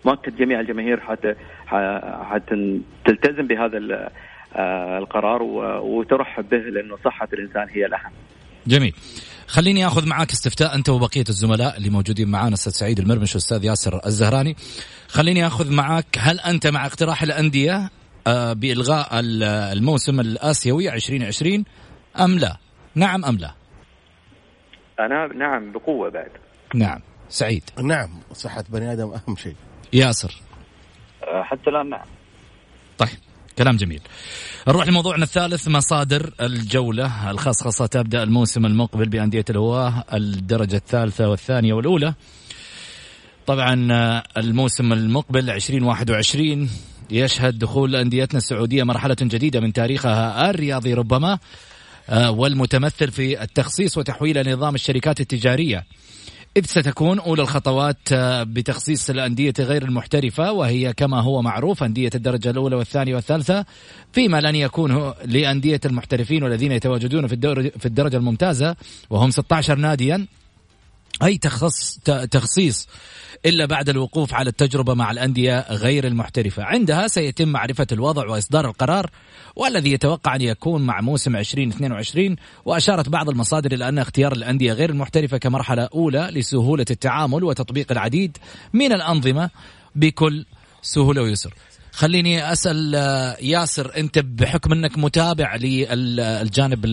[0.06, 1.36] مؤكد جميع الجماهير حتى
[2.32, 4.10] حتى تلتزم بهذا
[4.56, 5.44] آه، القرار
[5.84, 8.12] وترحب به لأنه صحة الإنسان هي الأهم.
[8.68, 8.94] جميل.
[9.48, 14.02] خليني آخذ معك استفتاء أنت وبقية الزملاء اللي موجودين معانا أستاذ سعيد المرمش واستاذ ياسر
[14.06, 14.56] الزهراني.
[15.08, 17.90] خليني آخذ معك هل أنت مع اقتراح الأندية
[18.28, 19.10] آه، بإلغاء
[19.74, 21.66] الموسم الآسيوي 2020
[22.20, 22.58] أم لا؟
[22.96, 23.54] نعم أم لا؟
[25.00, 26.32] أنا نعم بقوة بعد.
[26.76, 27.64] نعم سعيد.
[27.84, 29.56] نعم صحة بني آدم أهم شيء.
[29.94, 30.42] ياسر.
[31.24, 32.06] آه، حتى الآن نعم.
[32.98, 33.10] طيب
[33.58, 34.02] كلام جميل
[34.68, 42.14] نروح لموضوعنا الثالث مصادر الجولة الخصخصة تبدأ الموسم المقبل بأندية الهواة الدرجة الثالثة والثانية والأولى
[43.48, 46.70] طبعا آه، الموسم المقبل 2021
[47.12, 51.40] يشهد دخول أنديتنا السعودية مرحلة جديدة من تاريخها الرياضي ربما
[52.10, 55.84] آه، والمتمثل في التخصيص وتحويل نظام الشركات التجارية.
[56.58, 62.50] إذ ستكون أولى الخطوات آه، بتخصيص الأندية غير المحترفة وهي كما هو معروف أندية الدرجة
[62.50, 63.66] الأولى والثانية والثالثة
[64.14, 67.36] فيما لن يكون لأندية المحترفين والذين يتواجدون في
[67.80, 68.76] في الدرجة الممتازة
[69.10, 70.28] وهم 16 ناديا.
[71.24, 72.00] أي تخص
[72.32, 72.88] تخصيص
[73.46, 76.64] إلا بعد الوقوف على التجربة مع الأندية غير المحترفة.
[76.64, 79.10] عندها سيتم معرفة الوضع وإصدار القرار
[79.56, 84.90] والذي يتوقع أن يكون مع موسم 2022 وأشارت بعض المصادر إلى أن اختيار الأندية غير
[84.90, 88.38] المحترفة كمرحلة أولى لسهولة التعامل وتطبيق العديد
[88.74, 89.50] من الأنظمة
[89.96, 90.46] بكل
[90.82, 91.54] سهولة ويسر.
[91.92, 96.86] خليني أسأل آه، ياسر أنت بحكم أنك متابع للجانب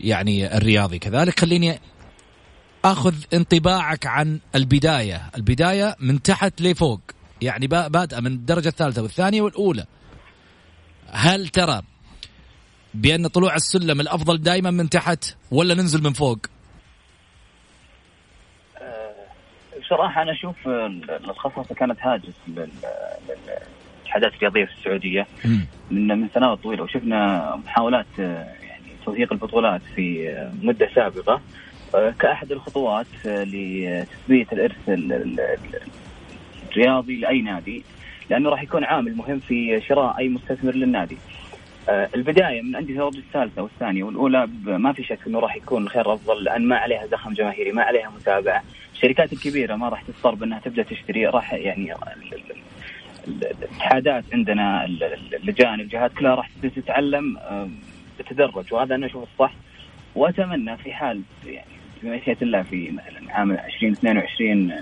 [0.00, 1.80] يعني الرياضي كذلك خليني
[2.84, 7.00] أخذ انطباعك عن البداية، البداية من تحت لفوق،
[7.42, 9.84] يعني بادئة من الدرجة الثالثة والثانية والأولى.
[11.10, 11.82] هل ترى
[12.94, 16.38] بأن طلوع السلم الأفضل دائما من تحت ولا ننزل من فوق؟
[18.78, 19.14] أه،
[19.80, 20.56] بصراحة أنا أشوف
[21.24, 25.26] الخصخصه كانت هاجس للاتحادات الرياضيه في السعودية.
[25.90, 26.82] من من سنوات طويلة.
[26.82, 31.40] وشفنا محاولات أه، يعني توثيق البطولات في أه، مدة سابقة.
[32.18, 34.76] كأحد الخطوات لتثبيت الإرث
[36.70, 37.82] الرياضي لأي نادي
[38.30, 41.16] لأنه راح يكون عامل مهم في شراء أي مستثمر للنادي.
[41.88, 46.14] آه، البداية من عندي الدرجه الثالثه والثانية والأولى ما في شك إنه راح يكون الخير
[46.14, 48.62] أفضل لأن ما عليها زخم جماهيري ما عليها متابعة.
[48.94, 51.94] الشركات الكبيرة ما راح تضطر بأنها تبدأ تشتري راح يعني
[53.28, 54.84] الاتحادات عندنا
[55.32, 57.38] اللجان الجهات كلها راح تتعلم
[58.18, 59.52] بتدرج وهذا أنا أشوف الصح.
[60.14, 61.66] وأتمنى في حال يعني
[62.42, 64.72] الله في مثلا عام 2022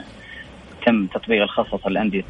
[0.87, 2.25] تم تطبيق الخصخصة لأندية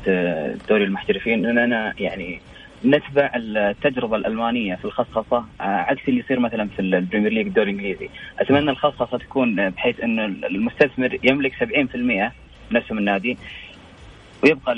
[0.68, 1.46] دوري المحترفين.
[1.46, 2.40] اننا يعني
[2.84, 8.08] نتبع التجربة الألمانية في الخصخصه عكس اللي يصير مثلا في ال Premier League الدوري الانجليزي،
[8.40, 12.32] أتمنى الخصخصه تكون بحيث انه المستثمر يملك 70%
[12.70, 13.38] من اسهم النادي
[14.44, 14.74] ويبقى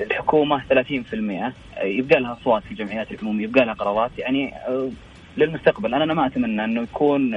[0.00, 1.52] للحكومة 30%
[1.82, 4.10] يبقى لها أصوات في الجمعيات العموميه يبقى لها قرارات.
[4.18, 4.52] يعني
[5.36, 5.94] للمستقبل.
[5.94, 7.34] أنا ما أتمنى إنه يكون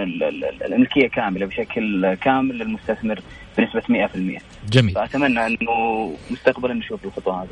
[0.66, 3.22] الملكية كاملة بشكل كامل للمستثمر
[3.58, 4.96] بنسبة 100% جميل.
[4.96, 7.50] فأتمنى إنه مستقبلا نشوف الخطوه هذه.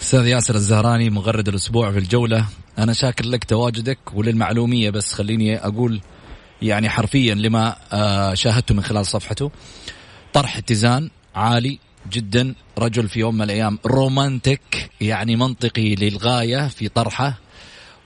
[0.00, 2.44] أستاذ ياسر الزهراني مغرد الأسبوع في الجولة.
[2.78, 6.00] أنا شاكر لك تواجدك وللمعلومية بس خليني أقول
[6.62, 9.50] يعني حرفيا لما آه، شاهدته من خلال صفحته.
[10.32, 11.78] طرح اتزان عالي
[12.12, 17.45] جدا رجل في يوم من الأيام رومانتك يعني منطقي للغاية في طرحه.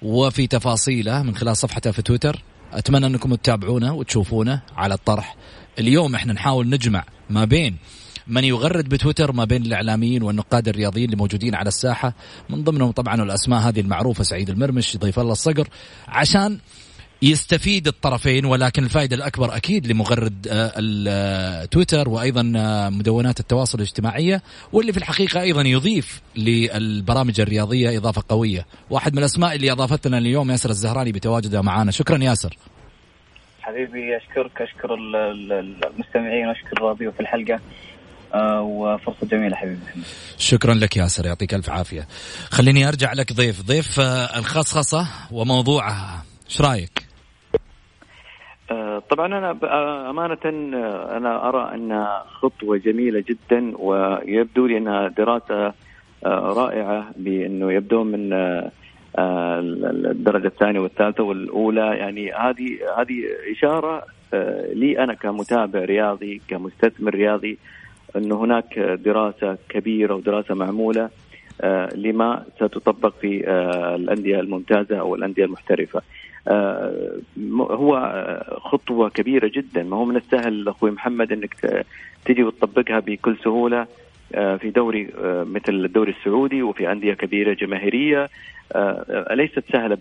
[0.02, 2.42] وفي تفاصيله من خلال صفحته في تويتر.
[2.72, 5.36] أتمنى أنكم تتابعونه وتشوفونه على الطرح.
[5.78, 7.76] اليوم إحنا نحاول نجمع ما بين
[8.26, 12.14] من يغرد بتويتر ما بين الإعلاميين والنقاد الرياضيين اللي موجودين على الساحة.
[12.50, 15.68] من ضمنهم طبعا الأسماء هذه المعروفة سعيد المرمش ضيف الله الصقر.
[16.08, 16.58] عشان
[17.22, 24.92] يستفيد الطرفين ولكن الفائدة الأكبر أكيد لمغرد آه، التويتر وأيضا آه، مدونات التواصل الاجتماعية واللي
[24.92, 28.66] في الحقيقة أيضا يضيف للبرامج الرياضية إضافة قوية.
[28.90, 32.56] واحد من الأسماء اللي اضافت لنا اليوم ياسر الزهراني بتواجده معنا شكرا ياسر.
[33.61, 37.61] حبيبي أشكرك أشكر المستمعين واشكر ضيوف الحلقة.
[38.35, 39.80] آه، وفرصة جميلة حبيبي.
[40.38, 42.09] شكرا لك ياسر يعطيك ألف عافية.
[42.50, 43.62] خليني أرجع لك ضيف.
[43.62, 44.00] ضيف
[44.37, 46.24] الخصخصة وموضوعها.
[46.50, 47.10] إيش رأيك؟
[49.11, 49.50] طبعا أنا
[50.11, 50.38] أمانة
[51.16, 55.72] أنا أرى أنها خطوة جميلة جدا ويبدو لي أنها دراسة
[56.26, 58.33] رائعة بأنه يبدو من
[60.11, 64.02] الدرجة الثانية والثالثة والأولى يعني هذه هذه إشارة
[64.72, 67.59] لي أنا كمتابع رياضي كمستثمر رياضي
[68.16, 71.11] انه هناك دراسة كبيرة ودراسة معمولة
[71.94, 73.50] لما ستطبق في
[73.94, 76.02] الأندية الممتازة أو الأندية المحترفة.
[77.70, 77.94] هو
[78.61, 79.83] خطوة كبيرة جدا.
[79.83, 81.85] ما هو من السهل أخوي محمد إنك
[82.24, 83.87] تجي وتطبقها بكل سهولة
[84.35, 88.29] آه، في دوري آه، مثل الدوري السعودي وفي أندية كبيرة جماهيرية.
[88.72, 89.98] آه، ليست سهلة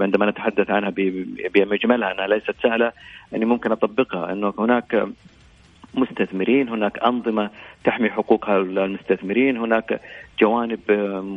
[0.00, 0.92] عندما نتحدث عنها
[1.54, 2.92] بمجملها أنها ليست سهلة.
[3.34, 4.32] أني ممكن أطبقها.
[4.32, 5.08] أنه هناك
[5.94, 7.50] مستثمرين هناك أنظمة
[7.84, 10.00] تحمي حقوق المستثمرين هناك
[10.40, 10.80] جوانب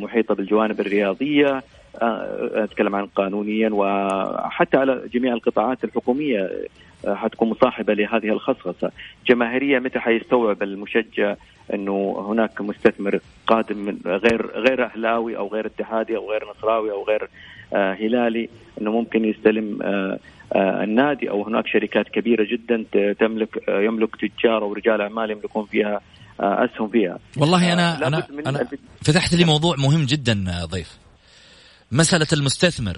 [0.01, 1.63] محيطة بالجوانب الرياضية.
[2.63, 6.49] أتكلم عن قانونيا وحتى على جميع القطاعات الحكومية
[7.07, 8.91] حتكون مصاحبة لهذه الخصخصة.
[9.27, 11.35] جماهيرية متى حيستوعب المشجع
[11.73, 17.03] أنه هناك مستثمر قادم من غير غير أهلاوي أو غير اتحادي أو غير نصراوي أو
[17.03, 17.29] غير
[17.73, 18.49] آه هلالي
[18.81, 20.19] أنه ممكن يستلم آه
[20.53, 22.85] آه النادي أو هناك شركات كبيرة جدا
[23.19, 26.01] تملك آه يملك تجار أو رجال أعمال يملكون فيها
[26.39, 27.19] آه أسهم فيها.
[27.37, 28.67] والله أنا آه أنا أنا
[29.01, 31.08] فتحت لي موضوع مهم جدا آه، ضيف.
[31.91, 32.97] مسألة المستثمر.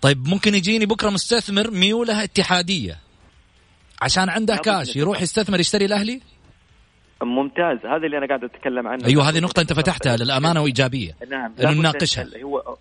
[0.00, 2.98] طيب ممكن يجيني بكرة مستثمر ميولة اتحادية
[4.02, 6.20] عشان عنده كاش يروح يستثمر يشتري الاهلي
[7.22, 7.78] ممتاز.
[7.86, 9.06] هذا اللي أنا قاعد أتكلم عنه.
[9.06, 11.12] أيوه هذه نقطة أنت فتحتها للأمانة وإيجابية.
[11.30, 11.54] نعم.
[11.60, 12.26] إنه نناقشها.
[12.42, 12.76] هو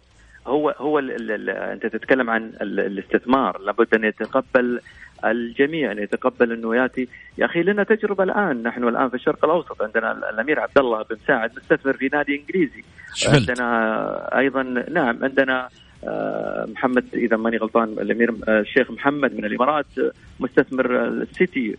[0.47, 3.61] هو هو ال ال أنت تتكلم عن الاستثمار.
[3.61, 4.81] لابد أن يتقبل
[5.25, 7.07] الجميع أن يتقبل أنه يأتي.
[7.37, 8.63] يا أخي لنا تجربة الآن.
[8.63, 9.81] نحن الآن في الشرق الأوسط.
[9.81, 12.83] عندنا الأمير عبد الله بن ساعد مستثمر في نادي إنجليزي.
[13.13, 13.49] شفلت.
[13.49, 15.69] عندنا أيضا نعم عندنا
[16.03, 21.75] آه، محمد إذا ماني غلطان الأمير آه، الشيخ محمد من الإمارات آه، مستثمر السيتي.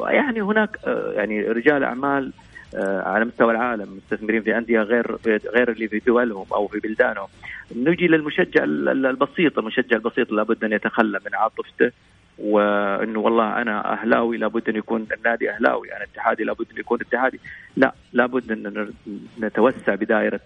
[0.00, 0.78] يعني هناك
[1.14, 2.32] يعني رجال أعمال
[2.76, 7.28] على مستوى العالم مستثمرين في أندية غير غير اللي في دولهم أو في بلدانهم.
[7.76, 11.90] نجي للمشجع البسيط، المشجع البسيط لابد أن يتخلى من عاطفته.
[12.38, 17.40] وإنه والله أنا أهلاوي لابد أن يكون النادي أهلاوي، أنا اتحادي لابد أن يكون اتحادي،
[17.76, 18.92] لا لابد أن
[19.40, 20.40] نتوسع بدائرة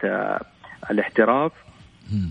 [0.91, 1.53] الاحتراف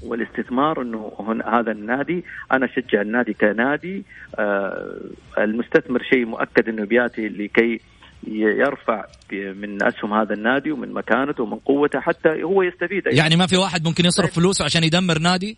[0.03, 1.11] والاستثمار إنه
[1.45, 4.03] هذا النادي أنا أشجع النادي كنادي
[4.39, 5.01] آه
[5.37, 7.79] المستثمر شيء مؤكد إنه بيأتي لكي
[8.27, 13.03] يرفع من أسهم هذا النادي ومن مكانته ومن قوته حتى هو يستفيد.
[13.05, 15.57] يعني ما في واحد ممكن يصرف فلوسه عشان يدمر نادي؟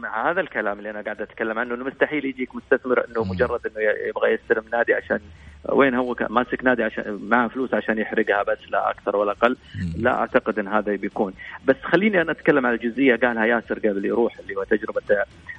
[0.00, 3.80] مع هذا الكلام اللي أنا قاعد أتكلم عنه إنه مستحيل يجيك مستثمر إنه مجرد إنه
[4.08, 5.20] يبغى يستلم نادي عشان
[5.68, 9.56] وين هو ماسك نادي عشان معه فلوس عشان يحرقها بس لا أكثر ولا أقل.
[9.98, 11.34] لا أعتقد إن هذا بيكون.
[11.66, 15.02] بس خليني أنا أتكلم على جزئية قالها ياسر قبل يروح اللي هو تجربه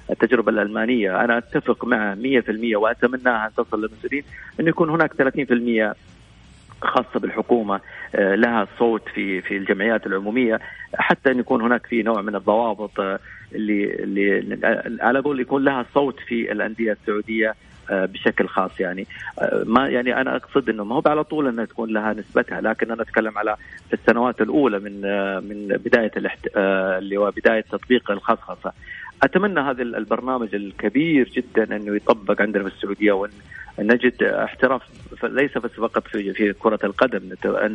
[0.10, 1.24] التجربة الألمانية.
[1.24, 4.24] أنا أتفق معه 100% وأتمناها أن تصل للمسؤولين
[4.60, 5.96] انه يكون هناك 30%
[6.82, 7.80] خاصة بالحكومة
[8.16, 10.60] آه، لها صوت في في الجمعيات العمومية
[10.94, 13.20] حتى أن يكون هناك في نوع من الضوابط آه،
[13.56, 14.58] اللي اللي
[15.02, 17.56] على قول يكون لها صوت في الأندية السعودية
[17.90, 19.08] آه، بشكل خاص يعني.
[19.66, 23.02] ما يعني أنا أقصد إنه ما هو على طول إنها تكون لها نسبتها لكن أنا
[23.02, 23.56] أتكلم على
[23.88, 25.02] في السنوات الأولى من
[25.50, 26.12] من بداية
[26.98, 28.74] اللي هو بداية تطبيق الخصخصة.
[29.24, 33.32] أتمنى هذا البرنامج الكبير جدا إنه يطبق عندنا في السعودية وإن
[33.80, 34.82] نجد احتراف
[35.24, 37.22] ليس بس فقط في في كرة القدم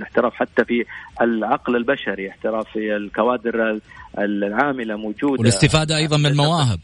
[0.02, 0.84] احتراف حتى في
[1.20, 3.80] العقل البشري احتراف في الكوادر
[4.18, 5.40] العاملة موجودة.
[5.40, 6.80] والاستفادة أيضا من المواهب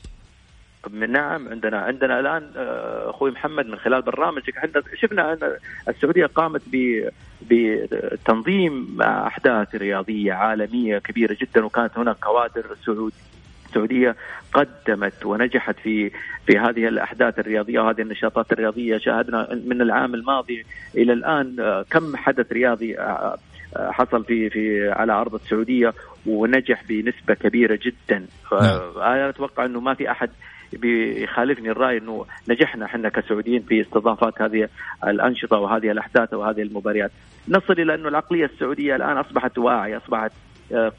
[0.91, 4.57] نعم عندنا عندنا الآن آه، أخوي محمد من خلال برنامجك.
[4.57, 5.39] إحنا شفنا أن
[5.89, 6.63] السعودية قامت
[7.43, 13.13] بتنظيم أحداث رياضية عالمية كبيرة جدا وكانت هناك كوادر سعود
[13.71, 14.17] السعودية
[14.53, 16.11] قدمت ونجحت في
[16.47, 18.99] في هذه الأحداث الرياضية وهذه النشاطات الرياضية.
[18.99, 20.65] شاهدنا من العام الماضي
[20.97, 23.39] إلى الآن آه، كم حدث رياضي آه،
[23.77, 25.95] آه، حصل في في على أرض السعودية
[26.27, 28.27] ونجح بنسبة كبيرة جدا.
[28.51, 29.29] فانا نعم.
[29.29, 30.31] أتوقع إنه ما في أحد
[30.73, 34.69] بيخالفني الرأي إنه نجحنا إحنا كسعوديين في استضافات هذه
[35.05, 37.11] الأنشطة وهذه الأحداث وهذه المباريات.
[37.49, 40.33] نصل إلى إنه العقلية السعودية الآن أصبحت واعية أصبحت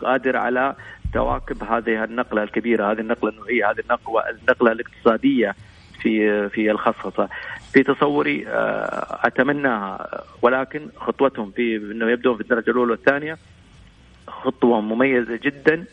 [0.01, 0.75] قادرة على
[1.13, 5.55] تواكب هذه النقلة الكبيرة هذه النقلة النوعية هذه النقله النقلة الاقتصادية
[6.01, 7.29] في في الخصخصة.
[7.73, 13.37] في تصوري آه، أتمناها ولكن خطوتهم في إنه يبدون في الدرجة الأولى والثانية
[14.27, 15.85] خطوة مميزة جدا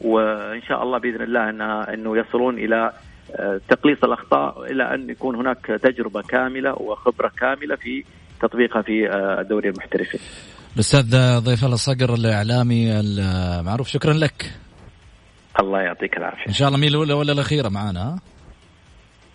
[0.00, 2.92] وإن شاء الله بإذن الله إنها إنه يصلون إلى
[3.36, 8.04] آه، تقليص الأخطاء إلى أن يكون هناك تجربة كاملة وخبرة كاملة في
[8.42, 10.20] تطبيقها في آه، دوري المحترفين.
[10.74, 14.52] الأستاذ ضيف الله الصقر الإعلامي المعروف شكرا لك.
[15.60, 16.48] الله يعطيك العافية.
[16.48, 18.18] إن شاء الله مين الأولى ولا الأخيرة معانا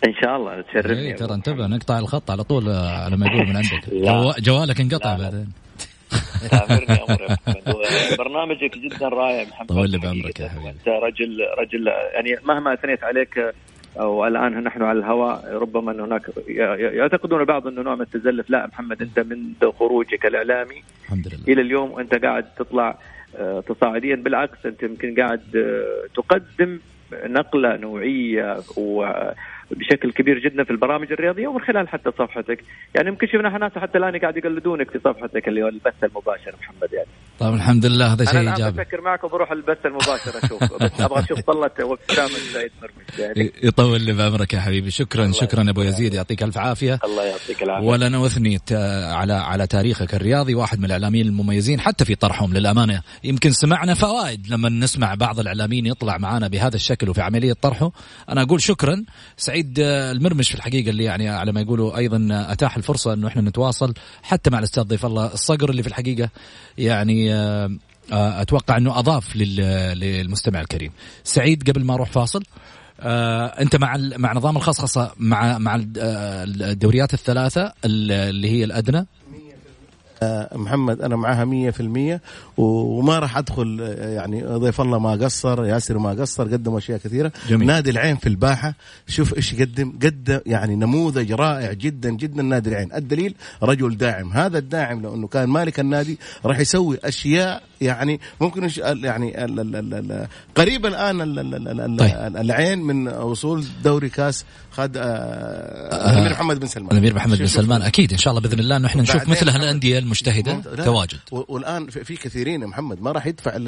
[0.06, 1.00] إن شاء الله تشرفني.
[1.00, 3.90] إيه ترى انتبه نقطع الخط على طول على ما يقول من عندك.
[4.06, 4.32] جو...
[4.38, 5.52] جوالك انقطع بعدين.
[8.18, 9.44] برنامجك جدا رائع.
[9.44, 10.68] محمد طول بعمرك يا حبيبي.
[10.68, 13.54] أنت رجل رجل يعني مهما أثنيت عليك
[13.96, 19.02] والان نحن على الهواء ربما أن هناك يعتقدون البعض انه نوع من التزلف لا محمد
[19.02, 20.82] أنت من خروجك الإعلامي.
[21.04, 21.52] الحمد لله.
[21.52, 22.98] إلى اليوم وانت قاعد تطلع
[23.38, 26.78] آه، تصاعديا بالعكس أنت يمكن قاعد آه، تقدم
[27.12, 28.56] نقلة نوعية
[29.70, 32.64] بشكل كبير جدا في البرامج الرياضية ومن خلال حتى صفحتك.
[32.94, 36.92] يعني يمكن شفنا ناس حتى الآن قاعد يقلدونك في صفحتك اللي هو البث المباشر محمد
[36.92, 37.08] يعني.
[37.40, 38.62] طيب الحمد لله هذا شيء إيجابي.
[38.62, 40.62] أنا بفكر معك وبروح البث المباشر أشوف.
[40.82, 43.52] بس أبغى أشوف طلة وابتسامه سيد مرمش يعني.
[43.62, 44.90] يطول لي بعمرك يا حبيبي.
[44.90, 46.98] شكرا شكرا أبو يزيد يعطيك ألف عافية.
[47.04, 47.86] الله يعطيك العافية.
[47.86, 48.58] ولا نوثني
[49.12, 53.02] على على تاريخك الرياضي واحد من الإعلاميين المميزين حتى في طرحهم للأمانة.
[53.24, 57.92] يمكن سمعنا فوائد لما نسمع بعض الإعلاميين يطلع معنا بهذا الشكل وفي عملية طرحه.
[58.28, 59.04] أنا أقول شكرا.
[59.36, 63.94] سعيد المرمش في الحقيقة اللي يعني على ما يقولوا أيضا أتاح الفرصة إنه إحنا نتواصل
[64.22, 66.28] حتى مع الأستاذ ضيف الله الصقر اللي في الحقيقة
[66.78, 67.70] يعني آه،
[68.12, 70.92] آه، أتوقع أنه أضاف للمستمع الكريم.
[71.24, 72.42] سعيد قبل ما أروح فاصل
[73.00, 79.06] آه أنت مع مع نظام الخصخصة مع مع الدوريات الثلاثة اللي هي الأدنى آه،
[80.54, 82.20] محمد أنا معاها مية في المية
[82.56, 87.32] وما راح أدخل آه، يعني ضيف الله ما قصر ياسر ما قصر قدم أشياء كثيرة.
[87.48, 87.66] جميل.
[87.66, 88.74] نادي العين في الباحة
[89.08, 92.92] شوف إيش قدم قدم يعني نموذج رائع جدا جدا نادي العين.
[92.94, 94.32] الدليل رجل داعم.
[94.32, 98.70] هذا الداعم لو إنه كان مالك النادي راح يسوي أشياء يعني ممكن
[99.04, 99.36] يعني
[100.56, 102.36] قريب الآن ال ال ال طيب.
[102.36, 106.92] العين من وصول دوري كاس خد آه، الأمير محمد بن سلمان.
[106.92, 109.98] الأمير محمد بن سلمان أكيد إن شاء الله بإذن الله انه إحنا نشوف مثل هالأندية
[110.10, 113.58] المجتهده تواجد والآن في كثيرين يا محمد ما راح يدفع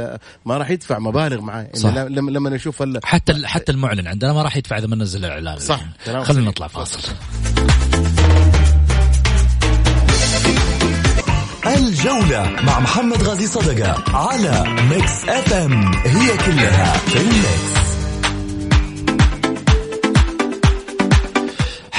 [0.45, 1.69] ما راح يدفع مبالغ معاه.
[1.85, 5.81] لما لما نشوف حتى حتى المعلن عندنا ما راح يدفع إذا ما نزل الإعلان صح.
[6.23, 6.99] خلينا نطلع فاصل.
[11.67, 17.92] الجولة مع محمد غازي صدقة على Mix FM هي كلها في ال mix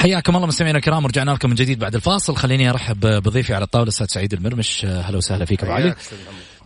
[0.04, 2.36] حياكم الله مستمعينا الكرام ورجعنا لكم من جديد بعد الفاصل.
[2.36, 4.84] خليني أرحب بضيفي على الطاولة أستاذ سعيد المرمش.
[4.84, 5.94] أهلا وسهلا فيك أبو علي.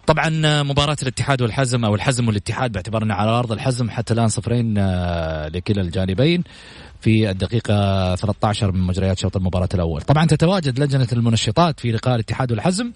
[0.07, 4.75] طبعا مباراة الاتحاد والحزم أو الحزم والاتحاد باعتبار انه على أرض الحزم حتى الآن صفرين
[4.79, 6.45] آه، لكلا الجانبين
[7.01, 10.03] في الدقيقة 13 من مجريات شوط المباراة الأول.
[10.03, 12.93] طبعا تتواجد لجنة المنشطات في لقاء الاتحاد والحزم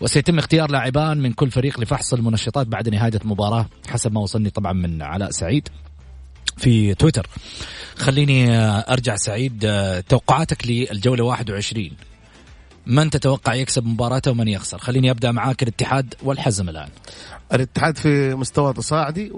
[0.00, 4.72] وسيتم اختيار لاعبان من كل فريق لفحص المنشطات بعد نهاية المباراة حسب ما وصلني طبعا
[4.72, 5.68] من علاء سعيد.
[6.58, 7.26] في تويتر.
[7.96, 8.58] خليني
[8.92, 9.66] أرجع سعيد
[10.08, 11.90] توقعاتك للجولة 21
[12.86, 16.88] من تتوقع يكسب مباراته ومن يخسر؟ خليني أبدأ معاك الاتحاد والحزم الآن.
[17.54, 19.32] الاتحاد في مستوى تصاعدي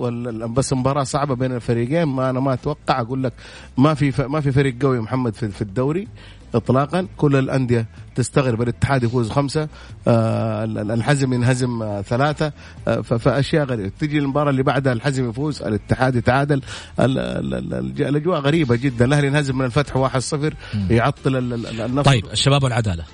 [0.46, 3.32] بس مباراة صعبة بين الفريقين ما أنا ما أتوقع أقول لك
[3.78, 6.08] ما في ما في فريق قوي محمد في الدوري.
[6.54, 7.06] اطلاقا.
[7.16, 8.62] كل الأندية تستغرب.
[8.62, 9.68] الاتحاد يفوز خمسة
[10.08, 12.52] آه الحزم ينهزم آه ثلاثة
[12.88, 13.92] آه فأشياء غريبة.
[14.00, 16.62] تجي المباراة اللي بعدها الحزم يفوز الاتحاد يتعادل.
[16.98, 19.04] الأجواء غريبة جدا.
[19.04, 20.54] الأهلي ينهزم من الفتح 1-0
[20.90, 21.36] يعطل
[21.80, 23.04] النصر طيب الشباب والعدالة.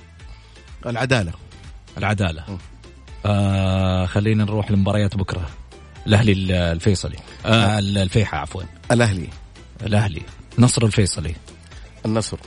[0.85, 1.31] العدالة.
[1.97, 2.43] العدالة.
[3.25, 5.49] آه خلينا نروح لمباريات بكرة.
[6.07, 6.31] الأهلي
[6.71, 7.15] الفيصلي.
[7.45, 8.61] آه الفيحة عفوا.
[8.91, 9.27] الأهلي.
[9.85, 10.21] الأهلي.
[10.59, 11.35] نصر الفيصلي.
[12.05, 12.37] النصر.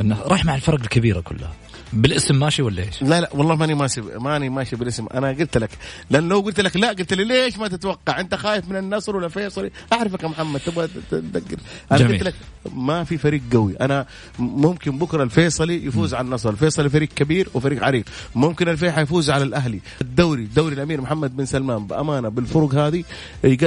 [0.00, 1.52] راح مع الفرق الكبيرة كلها.
[1.92, 5.06] بالاسم ماشي ولا إيش؟ لا لا والله ماني ماشي ماني ماشي بالاسم.
[5.14, 5.70] أنا قلت لك
[6.10, 9.28] لأن لو قلت لك لا قلت لي ليش ما تتوقع؟ أنت خايف من النصر ولا
[9.28, 11.58] فيصلي أعرفك يا محمد تبغى تدقر
[11.92, 12.12] أنا جميل.
[12.12, 12.34] قلت لك
[12.74, 13.76] ما في فريق قوي.
[13.80, 14.06] أنا
[14.38, 16.16] ممكن بكرة الفيصلي يفوز م.
[16.16, 16.50] على النصر.
[16.50, 18.04] الفيصلي فريق كبير وفريق عريق.
[18.34, 19.80] ممكن الفيحة يفوز على الأهلي.
[20.00, 23.04] الدوري دوري الأمير محمد بن سلمان بأمانة بالفرق هذه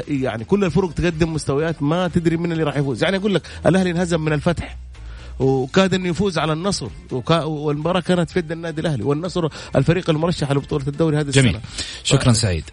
[0.08, 3.04] يعني كل الفرق تقدم مستويات ما تدري من اللي راح يفوز.
[3.04, 4.78] يعني أقول لك الأهلي انهزم من الفتح.
[5.40, 6.88] وكاد انه يفوز على النصر.
[7.12, 9.04] وكا والمباراة كانت في يد النادي الأهلي.
[9.04, 11.56] والنصر الفريق المرشح لبطولة الدوري هذه جميل.
[11.56, 11.62] السنة.
[12.04, 12.38] شكرا ف...
[12.38, 12.64] سعيد.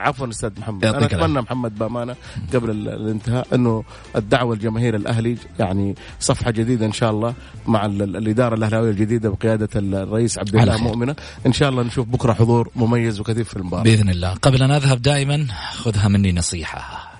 [0.00, 0.84] عفوا أستاذ محمد.
[0.84, 2.16] أنا أتمنى محمد بأمانة
[2.54, 3.84] قبل الانتهاء أنه
[4.16, 7.34] الدعوة لجماهير الأهلي يعني صفحة جديدة إن شاء الله
[7.66, 11.16] مع الإدارة الأهلاوية الجديدة بقيادة الرئيس عبد الله مؤمنة.
[11.46, 13.82] إن شاء الله نشوف بكرة حضور مميز وكثير في المباراة.
[13.82, 14.34] بإذن الله.
[14.34, 17.12] قبل أن أذهب دائما خذها مني نصيحة.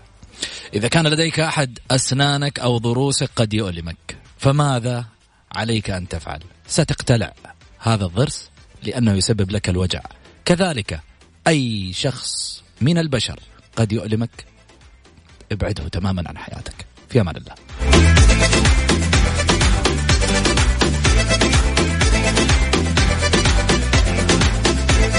[0.74, 4.16] إذا كان لديك أحد أسنانك أو ضروسك قد يؤلمك.
[4.38, 5.04] فماذا
[5.56, 7.34] عليك أن تفعل؟ ستقتلع
[7.78, 8.50] هذا الضرس
[8.82, 10.00] لأنه يسبب لك الوجع.
[10.44, 11.00] كذلك
[11.46, 13.40] أي شخص من البشر
[13.76, 14.44] قد يؤلمك
[15.52, 16.86] ابعده تماما عن حياتك.
[17.08, 17.54] في أمان الله.